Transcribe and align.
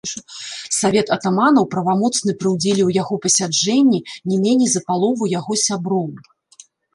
Савет 0.77 1.09
атаманаў 1.15 1.67
правамоцны 1.75 2.31
пры 2.39 2.49
ўдзеле 2.53 2.83
ў 2.85 2.91
яго 3.03 3.13
пасяджэнні 3.27 3.99
не 4.33 4.41
меней 4.47 4.69
за 4.73 4.81
палову 4.89 5.31
яго 5.39 5.53
сяброў. 5.67 6.11